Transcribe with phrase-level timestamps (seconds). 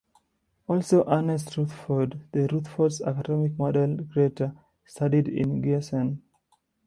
[0.67, 4.51] Also Ernest Rutherford, the Rutherford's atomic model creator,
[4.83, 6.23] studied in Giessen.